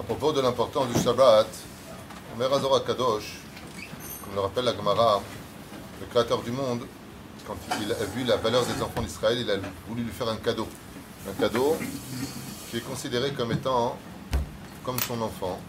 À 0.00 0.02
propos 0.02 0.32
de 0.32 0.40
l'importance 0.40 0.88
du 0.88 0.98
Shabbat, 0.98 1.46
Omer 2.34 2.50
Azor 2.54 2.82
Kadosh, 2.86 3.36
comme 4.24 4.34
le 4.34 4.40
rappelle 4.40 4.64
la 4.64 4.74
Gemara, 4.74 5.20
le 6.00 6.06
créateur 6.06 6.40
du 6.40 6.50
monde, 6.50 6.86
quand 7.46 7.54
il 7.82 7.92
a 7.92 8.04
vu 8.06 8.24
la 8.24 8.38
valeur 8.38 8.64
des 8.64 8.82
enfants 8.82 9.02
d'Israël, 9.02 9.36
il 9.38 9.50
a 9.50 9.56
voulu 9.86 10.04
lui 10.04 10.10
faire 10.10 10.30
un 10.30 10.36
cadeau. 10.36 10.66
Un 11.28 11.38
cadeau 11.38 11.76
qui 12.70 12.78
est 12.78 12.80
considéré 12.80 13.34
comme 13.34 13.52
étant 13.52 13.98
comme 14.84 14.98
son 15.00 15.20
enfant, 15.20 15.60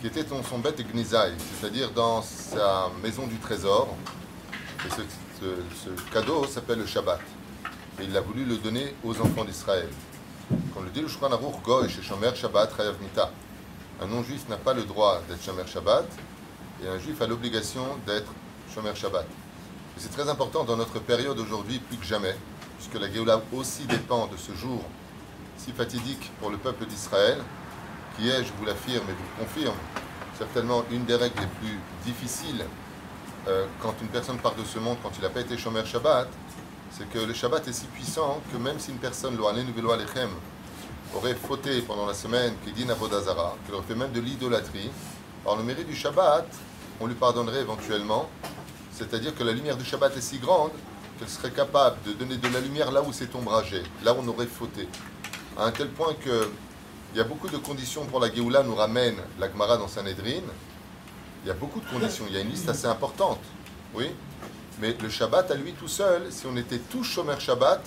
qui 0.00 0.06
était 0.06 0.24
son 0.26 0.58
bête 0.60 0.80
Gnizai, 0.80 1.34
c'est-à-dire 1.60 1.90
dans 1.90 2.22
sa 2.22 2.90
maison 3.02 3.26
du 3.26 3.36
trésor. 3.36 3.94
Et 4.86 4.90
ce, 4.90 5.90
cadeau 6.10 6.46
s'appelle 6.46 6.78
le 6.78 6.86
Shabbat. 6.86 7.20
Et 8.00 8.04
il 8.04 8.16
a 8.16 8.22
voulu 8.22 8.46
le 8.46 8.56
donner 8.56 8.94
aux 9.04 9.20
enfants 9.20 9.44
d'Israël. 9.44 9.90
Quand 10.74 10.80
le 10.80 10.90
dit 10.90 11.02
le 11.02 11.06
Shulchan 11.06 11.30
Aruch 11.30 11.62
Goy 11.62 11.88
Shomer 11.88 12.34
Shabbat 12.34 12.76
Chayav 12.76 12.96
Mita, 13.00 13.30
un 14.02 14.06
non-juif 14.08 14.48
n'a 14.48 14.56
pas 14.56 14.74
le 14.74 14.82
droit 14.82 15.22
d'être 15.28 15.40
Shomer 15.40 15.62
Shabbat 15.72 16.04
et 16.82 16.88
un 16.88 16.98
juif 16.98 17.22
a 17.22 17.28
l'obligation 17.28 17.82
d'être 18.04 18.32
Shomer 18.74 18.92
Shabbat. 18.96 19.24
C'est 19.96 20.10
très 20.10 20.28
important 20.28 20.64
dans 20.64 20.76
notre 20.76 20.98
période 20.98 21.38
aujourd'hui 21.38 21.78
plus 21.78 21.96
que 21.96 22.04
jamais, 22.04 22.34
puisque 22.76 23.00
la 23.00 23.08
Géoula 23.08 23.40
aussi 23.52 23.84
dépend 23.84 24.26
de 24.26 24.36
ce 24.36 24.52
jour 24.52 24.82
si 25.56 25.70
fatidique 25.70 26.32
pour 26.40 26.50
le 26.50 26.56
peuple 26.56 26.86
d'Israël, 26.86 27.38
qui 28.16 28.28
est, 28.28 28.42
je 28.42 28.52
vous 28.58 28.64
l'affirme 28.64 29.04
et 29.08 29.12
vous 29.12 29.24
le 29.38 29.44
confirme, 29.44 29.76
certainement 30.36 30.82
une 30.90 31.04
des 31.04 31.14
règles 31.14 31.40
les 31.40 31.46
plus 31.46 31.78
difficiles 32.04 32.64
euh, 33.46 33.66
quand 33.80 33.94
une 34.02 34.08
personne 34.08 34.38
part 34.38 34.56
de 34.56 34.64
ce 34.64 34.80
monde, 34.80 34.96
quand 35.04 35.12
il 35.16 35.22
n'a 35.22 35.30
pas 35.30 35.40
été 35.40 35.56
Shomer 35.56 35.86
Shabbat, 35.86 36.26
c'est 36.90 37.08
que 37.10 37.20
le 37.20 37.32
Shabbat 37.32 37.68
est 37.68 37.72
si 37.72 37.86
puissant 37.86 38.40
que 38.52 38.56
même 38.56 38.80
si 38.80 38.90
une 38.90 38.98
personne, 38.98 39.36
Lechem, 39.36 40.30
aurait 41.14 41.34
fauté 41.34 41.80
pendant 41.82 42.06
la 42.06 42.14
semaine, 42.14 42.54
Kedin 42.64 42.90
Avodazara, 42.90 43.56
qu'elle 43.64 43.74
aurait 43.74 43.84
fait 43.86 43.94
même 43.94 44.12
de 44.12 44.20
l'idolâtrie, 44.20 44.90
par 45.44 45.56
le 45.56 45.62
mérite 45.62 45.86
du 45.86 45.94
Shabbat, 45.94 46.46
on 47.00 47.06
lui 47.06 47.14
pardonnerait 47.14 47.60
éventuellement. 47.60 48.28
C'est-à-dire 48.92 49.34
que 49.34 49.42
la 49.42 49.52
lumière 49.52 49.76
du 49.76 49.84
Shabbat 49.84 50.16
est 50.16 50.20
si 50.20 50.38
grande 50.38 50.72
qu'elle 51.18 51.28
serait 51.28 51.50
capable 51.50 51.96
de 52.06 52.12
donner 52.12 52.36
de 52.36 52.48
la 52.48 52.60
lumière 52.60 52.90
là 52.90 53.02
où 53.02 53.12
c'est 53.12 53.34
ombragé, 53.34 53.82
là 54.02 54.14
on 54.18 54.26
aurait 54.28 54.46
fauté. 54.46 54.88
À 55.56 55.66
un 55.66 55.70
tel 55.70 55.88
point 55.88 56.14
que 56.14 56.50
il 57.12 57.18
y 57.18 57.20
a 57.20 57.24
beaucoup 57.24 57.48
de 57.48 57.58
conditions 57.58 58.04
pour 58.06 58.18
la 58.18 58.32
Géoula, 58.32 58.64
nous 58.64 58.74
ramène 58.74 59.14
la 59.38 59.48
Gemara 59.48 59.76
dans 59.76 59.86
Sanhedrin. 59.86 60.42
Il 61.44 61.48
y 61.48 61.50
a 61.50 61.54
beaucoup 61.54 61.78
de 61.78 61.86
conditions, 61.88 62.24
il 62.28 62.34
y 62.34 62.38
a 62.38 62.40
une 62.40 62.50
liste 62.50 62.68
assez 62.68 62.86
importante. 62.86 63.38
Oui 63.94 64.10
mais 64.80 64.96
le 65.00 65.08
Shabbat 65.08 65.50
à 65.50 65.54
lui 65.54 65.72
tout 65.72 65.88
seul, 65.88 66.26
si 66.30 66.46
on 66.46 66.56
était 66.56 66.78
tous 66.78 67.04
Shomer 67.04 67.38
Shabbat, 67.38 67.80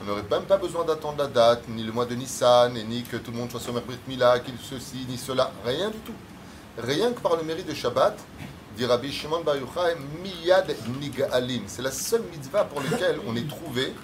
on 0.00 0.04
n'aurait 0.04 0.24
même 0.30 0.42
pas 0.42 0.58
besoin 0.58 0.84
d'attendre 0.84 1.18
la 1.18 1.26
date, 1.26 1.68
ni 1.68 1.82
le 1.82 1.92
mois 1.92 2.06
de 2.06 2.14
Nissan, 2.14 2.74
ni 2.88 3.02
que 3.02 3.16
tout 3.16 3.30
le 3.30 3.38
monde 3.38 3.50
soit 3.50 3.60
Shomer 3.60 3.80
Brit 3.80 3.98
Mila, 4.06 4.40
qu'il 4.40 4.54
ceci, 4.62 5.06
ni 5.08 5.16
cela, 5.16 5.50
rien 5.64 5.90
du 5.90 5.98
tout. 5.98 6.14
Rien 6.78 7.12
que 7.12 7.20
par 7.20 7.36
le 7.36 7.42
mérite 7.42 7.66
de 7.66 7.74
Shabbat, 7.74 8.18
dit 8.76 8.84
Rabbi 8.84 9.10
Shimon 9.10 9.42
Bar 9.42 9.56
Yochai, 9.56 9.96
Miyad 10.22 10.74
Niga'alim. 11.00 11.62
C'est 11.66 11.82
la 11.82 11.90
seule 11.90 12.22
mitzvah 12.30 12.64
pour 12.64 12.82
laquelle 12.82 13.18
on 13.26 13.34
est 13.36 13.48
trouvé 13.48 13.94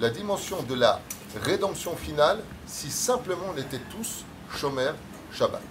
la 0.00 0.08
dimension 0.08 0.62
de 0.62 0.74
la 0.74 1.00
rédemption 1.42 1.94
finale 1.96 2.38
si 2.66 2.90
simplement 2.90 3.52
on 3.54 3.58
était 3.58 3.80
tous 3.90 4.24
Shomer 4.56 4.92
Shabbat. 5.32 5.62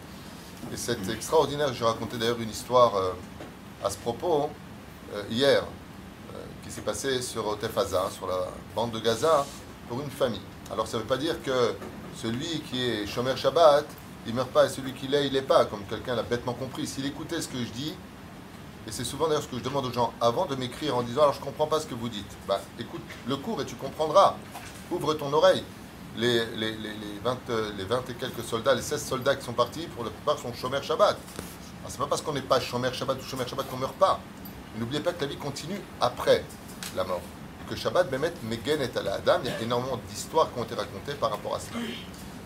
Et 0.72 0.78
c'est 0.78 1.10
extraordinaire, 1.10 1.74
j'ai 1.74 1.86
raconté 1.86 2.18
d'ailleurs 2.18 2.40
une 2.40 2.50
histoire 2.50 2.96
euh, 2.96 3.14
à 3.84 3.90
ce 3.90 3.98
propos 3.98 4.50
euh, 5.14 5.24
hier 5.30 5.64
qui 6.64 6.72
s'est 6.72 6.82
passé 6.82 7.22
sur 7.22 7.48
Otefaza, 7.48 8.10
sur 8.12 8.28
la 8.28 8.48
bande 8.76 8.92
de 8.92 9.00
Gaza, 9.00 9.46
pour 9.88 10.02
une 10.02 10.10
famille. 10.10 10.42
Alors 10.72 10.88
ça 10.88 10.98
ne 10.98 11.04
veut 11.04 11.08
pas 11.08 11.18
dire 11.18 11.42
que 11.44 11.76
celui 12.22 12.62
qui 12.70 12.84
est 12.84 13.08
Shomer 13.08 13.36
Shabbat, 13.36 13.86
il 14.26 14.32
ne 14.32 14.38
meurt 14.38 14.50
pas, 14.50 14.66
et 14.66 14.70
celui 14.70 14.94
qui 14.94 15.08
l'est, 15.08 15.28
il 15.28 15.34
n'est 15.34 15.42
pas, 15.42 15.66
comme 15.66 15.84
quelqu'un 15.90 16.16
l'a 16.16 16.24
bêtement 16.24 16.54
compris. 16.54 16.88
S'il 16.88 17.06
écoutait 17.06 17.42
ce 17.42 17.48
que 17.48 17.60
je 17.60 17.72
dis, 17.72 17.94
et 18.88 18.92
c'est 18.92 19.04
souvent 19.04 19.28
d'ailleurs 19.28 19.44
ce 19.44 19.48
que 19.48 19.58
je 19.58 19.64
demande 19.64 19.86
aux 19.86 19.92
gens 19.92 20.14
avant 20.22 20.46
de 20.46 20.56
m'écrire 20.56 20.96
en 20.96 21.02
disant 21.02 21.24
alors 21.24 21.34
je 21.34 21.40
ne 21.40 21.46
comprends 21.46 21.68
pas 21.68 21.80
ce 21.80 21.88
que 21.88 21.96
vous 21.96 22.10
dites. 22.10 22.38
Bah 22.48 22.60
écoute 22.80 23.02
le 23.28 23.36
cours 23.38 23.62
et 23.62 23.66
tu 23.66 23.76
comprendras. 23.76 24.36
Ouvre 24.92 25.16
ton 25.16 25.34
oreille. 25.34 25.64
Les, 26.18 26.46
les, 26.56 26.72
les, 26.78 27.20
20, 27.24 27.38
les 27.78 27.84
20 27.84 28.10
et 28.10 28.14
quelques 28.14 28.44
soldats, 28.44 28.74
les 28.74 28.82
16 28.82 29.04
soldats 29.04 29.36
qui 29.36 29.44
sont 29.44 29.54
partis, 29.54 29.88
pour 29.88 30.06
la 30.06 30.12
plupart 30.12 30.38
sont 30.38 30.54
Shomer 30.54 30.82
Shabbat. 30.82 31.18
C'est 31.88 31.98
pas 31.98 32.08
parce 32.08 32.22
qu'on 32.22 32.34
n'est 32.34 32.42
pas 32.42 32.60
Shomer 32.60 32.94
Shabbat 32.94 33.18
ou 33.20 33.26
Shomer 33.26 33.48
Shabbat 33.48 33.68
qu'on 33.70 33.78
meurt 33.78 33.96
pas. 33.96 34.20
N'oubliez 34.78 35.02
pas 35.02 35.14
que 35.14 35.22
la 35.22 35.28
vie 35.28 35.38
continue 35.38 35.80
après 36.02 36.44
la 36.96 37.04
mort. 37.04 37.22
Que 37.70 37.76
Shabbat, 37.76 38.10
Bemet, 38.10 38.34
Megen 38.44 38.82
et 38.82 38.90
la 39.04 39.16
Adam, 39.16 39.40
il 39.44 39.50
y 39.50 39.54
a 39.54 39.62
énormément 39.62 40.00
d'histoires 40.08 40.52
qui 40.54 40.60
ont 40.60 40.64
été 40.64 40.76
racontées 40.76 41.14
par 41.14 41.32
rapport 41.32 41.56
à 41.56 41.60
cela. 41.60 41.80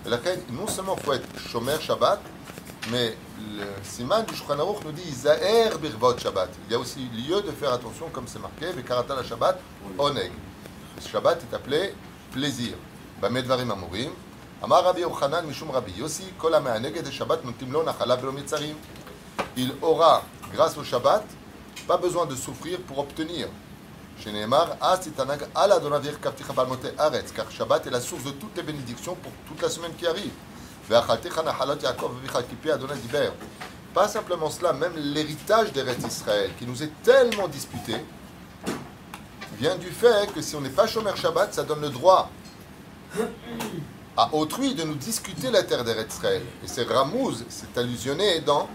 Et 0.05 0.09
là, 0.09 0.17
non 0.51 0.67
seulement 0.67 0.95
il 0.97 1.03
faut 1.03 1.13
être 1.13 1.27
Shomer 1.49 1.75
Shabbat, 1.81 2.21
mais 2.89 3.17
le 3.57 3.65
Siman 3.83 4.23
du 4.25 4.35
Shulchan 4.35 4.55
nous 4.55 4.91
dit 4.91 5.11
Zaher 5.11 5.77
Birvot 5.81 6.17
Shabbat. 6.17 6.49
Il 6.67 6.71
y 6.71 6.75
a 6.75 6.79
aussi 6.79 6.99
lieu 7.09 7.41
de 7.41 7.51
faire 7.51 7.73
attention, 7.73 8.07
comme 8.13 8.27
c'est 8.27 8.39
marqué, 8.39 8.67
Karata 8.83 9.15
la 9.15 9.23
Shabbat, 9.23 9.59
Oneg. 9.97 10.31
Shabbat 11.11 11.41
est 11.51 11.55
appelé 11.55 11.93
plaisir. 12.31 12.75
Bamedvarim 13.21 13.71
Amurim. 13.71 14.11
Amar 14.61 14.83
Rabbi 14.83 15.01
Yochanan 15.01 15.45
Mishum 15.45 15.71
Rabbi 15.71 15.93
Yossi, 15.99 16.33
Kol 16.37 16.53
et 16.53 17.11
Shabbat 17.11 17.43
Nutimlo 17.45 17.83
Nachala 17.83 18.17
Il 19.55 19.73
aura, 19.81 20.23
grâce 20.53 20.77
au 20.77 20.83
Shabbat, 20.83 21.23
pas 21.89 21.97
besoin 21.97 22.27
de 22.27 22.35
souffrir 22.35 22.79
pour 22.81 22.99
obtenir. 22.99 23.47
Chez 24.23 24.31
Neymar, 24.31 24.77
car 27.35 27.49
Shabbat 27.49 27.87
est 27.87 27.89
la 27.89 27.99
source 27.99 28.25
de 28.25 28.29
toutes 28.29 28.55
les 28.57 28.61
bénédictions 28.61 29.15
pour 29.15 29.31
toute 29.47 29.59
la 29.59 29.69
semaine 29.69 29.93
qui 29.97 30.05
arrive. 30.05 30.29
Pas 33.95 34.07
simplement 34.07 34.51
cela, 34.51 34.73
même 34.73 34.93
l'héritage 34.97 35.73
des 35.73 35.81
restes 35.81 36.01
d'Israël, 36.01 36.51
qui 36.59 36.67
nous 36.67 36.83
est 36.83 36.91
tellement 37.01 37.47
disputé, 37.47 37.95
vient 39.59 39.75
du 39.75 39.89
fait 39.89 40.31
que 40.31 40.43
si 40.43 40.55
on 40.55 40.61
n'est 40.61 40.69
pas 40.69 40.85
Shomer 40.85 41.15
Shabbat, 41.15 41.55
ça 41.55 41.63
donne 41.63 41.81
le 41.81 41.89
droit 41.89 42.29
à 44.15 44.31
autrui 44.35 44.75
de 44.75 44.83
nous 44.83 44.93
discuter 44.93 45.49
la 45.49 45.63
terre 45.63 45.83
des 45.83 45.95
d'Israël. 46.03 46.43
Et 46.63 46.67
c'est 46.67 46.83
Ramouz, 46.83 47.45
c'est 47.49 47.75
allusionné 47.79 48.41
dans 48.41 48.69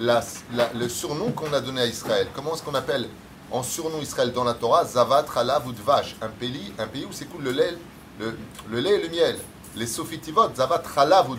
le 0.00 0.88
surnom 0.88 1.30
qu'on 1.32 1.52
a 1.52 1.60
donné 1.60 1.82
à 1.82 1.86
Israël. 1.86 2.28
Comment 2.34 2.54
est-ce 2.54 2.62
qu'on 2.62 2.74
appelle 2.74 3.08
en 3.50 3.62
surnom 3.62 4.00
Israël 4.00 4.32
dans 4.32 4.44
la 4.44 4.54
Torah 4.54 4.84
Zavat, 4.84 5.26
Halav 5.34 5.66
ou 5.66 5.74
un 6.22 6.28
pays, 6.28 6.72
un 6.78 6.86
pays 6.86 7.04
où 7.04 7.12
s'écoule 7.12 7.42
le 7.42 7.52
lait, 7.52 7.74
le, 8.18 8.80
lait 8.80 8.94
et 8.94 9.02
le 9.02 9.08
miel. 9.08 9.38
Les 9.76 9.86
Sofitivot, 9.86 10.54
Zavat, 10.54 10.82
Halav 10.96 11.30
ou 11.30 11.36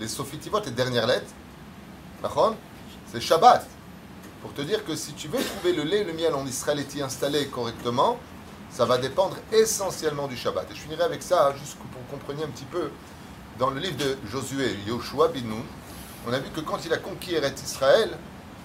les 0.00 0.08
Sofitivot, 0.08 0.60
les 0.64 0.70
dernières 0.70 1.06
lettres, 1.06 1.32
c'est 3.12 3.20
Shabbat. 3.20 3.66
Pour 4.42 4.52
te 4.54 4.62
dire 4.62 4.84
que 4.84 4.94
si 4.94 5.12
tu 5.12 5.28
veux 5.28 5.42
trouver 5.42 5.72
le 5.72 5.82
lait 5.82 6.00
et 6.00 6.04
le 6.04 6.12
miel 6.12 6.34
en 6.34 6.46
Israël 6.46 6.78
et 6.80 6.98
y 6.98 7.02
installer 7.02 7.46
correctement, 7.46 8.18
ça 8.70 8.84
va 8.84 8.98
dépendre 8.98 9.36
essentiellement 9.52 10.26
du 10.26 10.36
Shabbat. 10.36 10.66
Et 10.70 10.74
je 10.74 10.80
finirai 10.80 11.04
avec 11.04 11.22
ça, 11.22 11.54
juste 11.60 11.76
pour 11.76 11.86
que 12.06 12.10
compreniez 12.10 12.44
un 12.44 12.48
petit 12.48 12.66
peu, 12.66 12.90
dans 13.58 13.70
le 13.70 13.80
livre 13.80 13.96
de 13.96 14.16
Josué, 14.30 14.76
Yoshua 14.86 15.28
bin 15.28 15.40
on 16.26 16.32
a 16.32 16.38
vu 16.38 16.50
que 16.50 16.60
quand 16.60 16.84
il 16.84 16.92
a 16.92 16.98
conquis 16.98 17.34
Israël, 17.64 18.10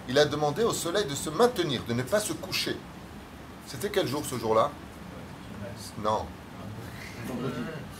il 0.09 0.18
a 0.18 0.25
demandé 0.25 0.64
au 0.64 0.74
soleil 0.74 1.06
de 1.06 1.16
se 1.16 1.30
maintenir, 1.30 1.84
de 1.88 1.94
ne 1.94 2.03
pas 2.03 2.19
se 2.19 2.34
coucher. 2.34 2.78
C'était 3.68 3.90
quel 3.90 4.08
jour 4.08 4.24
ce 4.25 4.38
jour-là? 4.38 4.72
Non. 6.03 6.25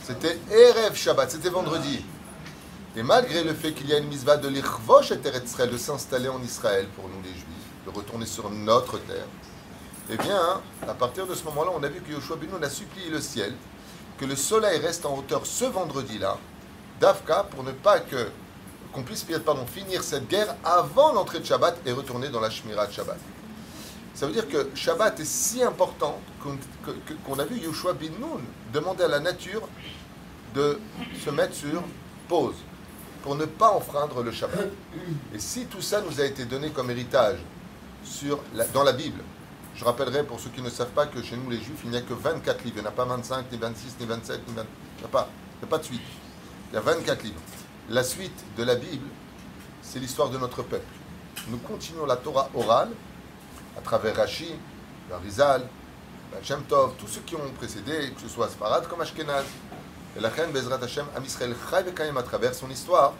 C'était 0.02 0.38
Erev 0.50 0.94
Shabbat, 0.94 1.30
c'était 1.30 1.48
vendredi. 1.48 2.04
Et 2.96 3.02
malgré 3.02 3.42
le 3.42 3.54
fait 3.54 3.72
qu'il 3.72 3.88
y 3.88 3.94
a 3.94 3.98
une 3.98 4.08
misva 4.08 4.36
de 4.36 4.48
l'Irvosh 4.48 5.12
et 5.12 5.18
Israël, 5.44 5.70
de 5.70 5.78
s'installer 5.78 6.28
en 6.28 6.42
Israël 6.42 6.86
pour 6.94 7.08
nous 7.08 7.22
les 7.22 7.32
Juifs, 7.32 7.86
de 7.86 7.90
retourner 7.90 8.26
sur 8.26 8.50
notre 8.50 8.98
terre, 8.98 9.26
eh 10.10 10.16
bien, 10.18 10.60
à 10.86 10.94
partir 10.94 11.26
de 11.26 11.34
ce 11.34 11.44
moment-là, 11.44 11.70
on 11.74 11.82
a 11.82 11.88
vu 11.88 12.00
que 12.02 12.12
Yoshua 12.12 12.36
Benoun 12.36 12.62
a 12.62 12.68
supplié 12.68 13.08
le 13.08 13.20
ciel 13.20 13.54
que 14.18 14.26
le 14.26 14.36
soleil 14.36 14.78
reste 14.78 15.06
en 15.06 15.16
hauteur 15.16 15.46
ce 15.46 15.64
vendredi-là, 15.64 16.38
d'Afka, 17.00 17.46
pour 17.50 17.64
ne 17.64 17.72
pas 17.72 18.00
que 18.00 18.28
qu'on 18.94 19.02
puisse 19.02 19.26
finir 19.66 20.02
cette 20.02 20.28
guerre 20.28 20.54
avant 20.64 21.12
l'entrée 21.12 21.40
de 21.40 21.44
Shabbat 21.44 21.78
et 21.84 21.92
retourner 21.92 22.28
dans 22.28 22.40
la 22.40 22.48
Shmira 22.48 22.86
de 22.86 22.92
Shabbat. 22.92 23.18
Ça 24.14 24.26
veut 24.26 24.32
dire 24.32 24.48
que 24.48 24.70
Shabbat 24.74 25.18
est 25.18 25.24
si 25.24 25.62
important 25.62 26.20
qu'on 27.26 27.38
a 27.38 27.44
vu 27.44 27.58
Yoshua 27.58 27.94
bin 27.94 28.10
Nun 28.20 28.40
demander 28.72 29.02
à 29.02 29.08
la 29.08 29.18
nature 29.18 29.68
de 30.54 30.78
se 31.24 31.30
mettre 31.30 31.54
sur 31.54 31.82
pause 32.28 32.54
pour 33.22 33.34
ne 33.34 33.44
pas 33.44 33.70
enfreindre 33.70 34.22
le 34.22 34.30
Shabbat. 34.30 34.68
Et 35.34 35.40
si 35.40 35.66
tout 35.66 35.82
ça 35.82 36.00
nous 36.00 36.20
a 36.20 36.24
été 36.24 36.44
donné 36.44 36.70
comme 36.70 36.90
héritage 36.90 37.38
dans 38.72 38.84
la 38.84 38.92
Bible, 38.92 39.20
je 39.74 39.84
rappellerai 39.84 40.22
pour 40.22 40.38
ceux 40.38 40.50
qui 40.50 40.62
ne 40.62 40.70
savent 40.70 40.92
pas 40.92 41.06
que 41.06 41.20
chez 41.20 41.36
nous 41.36 41.50
les 41.50 41.56
Juifs, 41.56 41.80
il 41.82 41.90
n'y 41.90 41.96
a 41.96 42.02
que 42.02 42.14
24 42.14 42.62
livres. 42.62 42.76
Il 42.76 42.82
n'y 42.82 42.86
en 42.86 42.90
a 42.90 42.92
pas 42.92 43.04
25, 43.04 43.50
ni 43.50 43.58
26, 43.58 43.96
ni 43.98 44.06
27, 44.06 44.40
ni 44.46 44.54
20... 44.54 44.62
Il 44.62 45.08
n'y 45.08 45.12
a, 45.12 45.18
a 45.18 45.66
pas 45.66 45.78
de 45.78 45.82
suite. 45.82 46.00
Il 46.70 46.74
y 46.74 46.78
a 46.78 46.80
24 46.80 47.24
livres. 47.24 47.40
La 47.90 48.02
suite 48.02 48.44
de 48.56 48.64
la 48.64 48.76
Bible, 48.76 49.06
c'est 49.82 49.98
l'histoire 49.98 50.30
de 50.30 50.38
notre 50.38 50.62
peuple. 50.62 50.86
Nous 51.48 51.58
continuons 51.58 52.06
la 52.06 52.16
Torah 52.16 52.48
orale 52.54 52.88
à 53.76 53.82
travers 53.82 54.16
Rashi, 54.16 54.54
Rizal, 55.22 55.68
Shem 56.42 56.62
Tov, 56.62 56.94
tous 56.96 57.08
ceux 57.08 57.20
qui 57.20 57.36
ont 57.36 57.50
précédé, 57.58 58.10
que 58.14 58.22
ce 58.22 58.28
soit 58.28 58.48
Sfarad 58.48 58.88
comme 58.88 59.02
Ashkenaz. 59.02 59.44
Et 60.16 60.20
la 60.20 60.30
reine 60.30 60.50
Bezrat 60.50 60.82
Hashem, 60.82 61.04
Am 61.14 61.22
Israël 61.26 61.54
à 62.16 62.22
travers 62.22 62.54
son 62.54 62.70
histoire, 62.70 63.12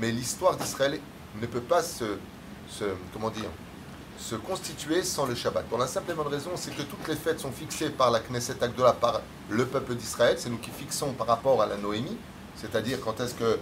Mais 0.00 0.10
l'histoire 0.10 0.56
d'Israël 0.56 0.98
ne 1.38 1.46
peut 1.46 1.60
pas 1.60 1.82
se, 1.82 2.16
se, 2.70 2.84
comment 3.12 3.28
dire, 3.28 3.50
se 4.18 4.36
constituer 4.36 5.02
sans 5.02 5.26
le 5.26 5.34
Shabbat. 5.34 5.66
Pour 5.66 5.76
la 5.76 5.86
simple 5.86 6.12
et 6.12 6.14
bonne 6.14 6.28
raison, 6.28 6.52
c'est 6.54 6.74
que 6.74 6.82
toutes 6.82 7.06
les 7.08 7.16
fêtes 7.16 7.40
sont 7.40 7.52
fixées 7.52 7.90
par 7.90 8.10
la 8.10 8.20
Knesset 8.20 8.62
Agdola, 8.62 8.94
par 8.94 9.20
le 9.50 9.66
peuple 9.66 9.96
d'Israël. 9.96 10.36
C'est 10.38 10.48
nous 10.48 10.56
qui 10.56 10.70
fixons 10.70 11.12
par 11.12 11.26
rapport 11.26 11.60
à 11.60 11.66
la 11.66 11.76
Noémie, 11.76 12.16
c'est-à-dire 12.56 13.00
quand 13.04 13.20
est-ce 13.20 13.34
que 13.34 13.58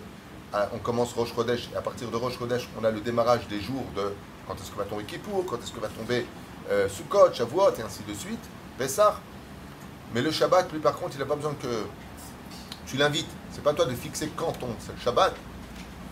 ah, 0.58 0.70
on 0.72 0.78
commence 0.78 1.12
Rosh 1.12 1.34
Chodesh, 1.34 1.68
et 1.70 1.76
à 1.76 1.82
partir 1.82 2.10
de 2.10 2.16
Rosh 2.16 2.38
Chodesh, 2.38 2.66
on 2.80 2.84
a 2.84 2.90
le 2.90 3.00
démarrage 3.00 3.46
des 3.46 3.60
jours 3.60 3.84
de 3.94 4.14
quand 4.46 4.54
est-ce 4.54 4.70
que 4.70 4.78
va 4.78 4.84
tomber 4.84 5.04
Kippour, 5.04 5.44
quand 5.46 5.58
est-ce 5.58 5.70
que 5.70 5.80
va 5.80 5.88
tomber 5.88 6.24
euh, 6.70 6.88
Sukkot, 6.88 7.34
Shavuot, 7.34 7.74
et 7.78 7.82
ainsi 7.82 8.02
de 8.08 8.14
suite, 8.14 8.42
Pessah. 8.78 9.20
Mais 10.14 10.22
le 10.22 10.30
Shabbat, 10.30 10.72
lui, 10.72 10.78
par 10.78 10.96
contre, 10.96 11.12
il 11.14 11.18
n'a 11.18 11.26
pas 11.26 11.36
besoin 11.36 11.52
que 11.60 11.84
tu 12.86 12.96
l'invites. 12.96 13.28
C'est 13.52 13.62
pas 13.62 13.74
toi 13.74 13.84
de 13.84 13.94
fixer 13.94 14.32
quand 14.34 14.52
tombe 14.52 14.76
c'est 14.78 14.94
le 14.94 14.98
Shabbat. 14.98 15.34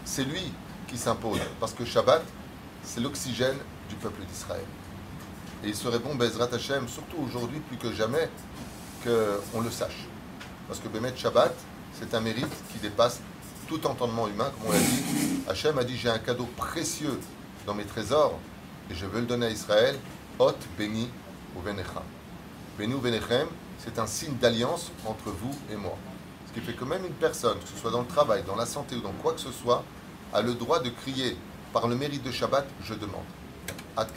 C'est 0.04 0.24
lui 0.24 0.52
qui 0.88 0.98
s'impose. 0.98 1.40
Parce 1.58 1.72
que 1.72 1.86
Shabbat, 1.86 2.22
c'est 2.82 3.00
l'oxygène 3.00 3.56
du 3.88 3.94
peuple 3.94 4.20
d'Israël. 4.26 4.66
Et 5.64 5.68
il 5.68 5.74
serait 5.74 6.00
bon, 6.00 6.16
Bezrat 6.16 6.52
Hashem, 6.52 6.86
surtout 6.86 7.16
aujourd'hui 7.26 7.60
plus 7.60 7.78
que 7.78 7.94
jamais, 7.94 8.28
qu'on 9.02 9.62
le 9.62 9.70
sache. 9.70 10.04
Parce 10.68 10.80
que 10.80 10.88
Bémet 10.88 11.16
Shabbat, 11.16 11.54
c'est 11.98 12.12
un 12.12 12.20
mérite 12.20 12.52
qui 12.70 12.78
dépasse 12.78 13.20
tout 13.68 13.86
entendement 13.86 14.28
humain, 14.28 14.50
comme 14.50 14.68
on 14.68 14.72
l'a 14.72 14.78
dit. 14.78 15.42
Hachem 15.48 15.78
a 15.78 15.84
dit 15.84 15.96
J'ai 15.96 16.08
un 16.08 16.18
cadeau 16.18 16.48
précieux 16.56 17.18
dans 17.66 17.74
mes 17.74 17.84
trésors 17.84 18.38
et 18.90 18.94
je 18.94 19.06
veux 19.06 19.20
le 19.20 19.26
donner 19.26 19.46
à 19.46 19.50
Israël. 19.50 19.98
Hot, 20.38 20.52
béni 20.78 21.08
ou 21.56 21.60
Venechem. 21.60 22.02
Béni 22.78 22.94
ou 22.94 23.00
Venechem, 23.00 23.46
c'est 23.78 23.98
un 23.98 24.06
signe 24.06 24.34
d'alliance 24.36 24.90
entre 25.06 25.30
vous 25.30 25.54
et 25.70 25.76
moi. 25.76 25.96
Ce 26.48 26.52
qui 26.52 26.64
fait 26.64 26.74
que 26.74 26.84
même 26.84 27.04
une 27.04 27.14
personne, 27.14 27.58
que 27.58 27.68
ce 27.68 27.76
soit 27.76 27.90
dans 27.90 28.00
le 28.00 28.06
travail, 28.06 28.42
dans 28.46 28.56
la 28.56 28.66
santé 28.66 28.96
ou 28.96 29.00
dans 29.00 29.12
quoi 29.22 29.32
que 29.32 29.40
ce 29.40 29.52
soit, 29.52 29.84
a 30.32 30.42
le 30.42 30.54
droit 30.54 30.80
de 30.80 30.90
crier 30.90 31.36
par 31.72 31.88
le 31.88 31.96
mérite 31.96 32.22
de 32.22 32.30
Shabbat 32.30 32.66
Je 32.82 32.94
demande. 32.94 33.24
Ad 33.96 34.08